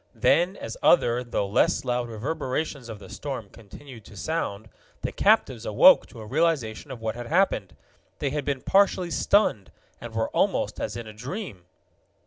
Then, 0.15 0.57
as 0.57 0.77
other, 0.81 1.23
though 1.23 1.47
less 1.47 1.85
loud 1.85 2.09
reverberations 2.09 2.89
of 2.89 2.97
the 2.97 3.07
storm 3.07 3.49
continued 3.49 4.03
to 4.05 4.17
sound, 4.17 4.67
the 5.03 5.11
captives 5.11 5.63
awoke 5.63 6.07
to 6.07 6.21
a 6.21 6.25
realization 6.25 6.89
of 6.89 7.01
what 7.01 7.13
had 7.13 7.27
happened. 7.27 7.75
They 8.17 8.31
had 8.31 8.43
been 8.43 8.61
partially 8.63 9.11
stunned, 9.11 9.71
and 10.01 10.15
were 10.15 10.29
almost 10.29 10.79
as 10.79 10.97
in 10.97 11.05
a 11.05 11.13
dream. 11.13 11.65